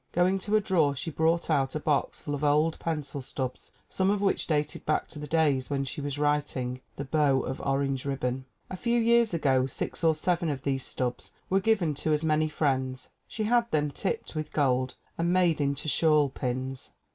Going 0.13 0.39
to 0.39 0.55
a 0.55 0.59
drawer 0.61 0.95
she 0.95 1.11
brought 1.11 1.51
out 1.51 1.75
a 1.75 1.79
box 1.79 2.19
full 2.19 2.33
of 2.33 2.43
old 2.43 2.79
pencil 2.79 3.21
stubs, 3.21 3.71
some 3.87 4.09
of 4.09 4.19
which 4.19 4.47
dated 4.47 4.83
back 4.83 5.07
to 5.09 5.19
the 5.19 5.27
days 5.27 5.69
when 5.69 5.83
she 5.83 6.01
was 6.01 6.17
writing 6.17 6.81
The 6.95 7.05
Bow 7.05 7.41
of 7.43 7.61
Orange 7.61 8.03
Ribbon. 8.05 8.45
A 8.71 8.75
few 8.75 8.99
years 8.99 9.31
ago 9.35 9.67
six 9.67 10.03
or 10.03 10.15
seven 10.15 10.49
of 10.49 10.63
these 10.63 10.83
stubs 10.83 11.33
were 11.51 11.59
given 11.59 11.93
to 12.01 12.13
as 12.13 12.23
many 12.23 12.49
friends, 12.49 13.09
who 13.37 13.43
had 13.43 13.69
them 13.69 13.91
tipped 13.91 14.33
with 14.33 14.51
gold 14.51 14.95
and 15.19 15.31
made 15.31 15.61
into 15.61 15.87
shawl 15.87 16.29
pins. 16.29 16.89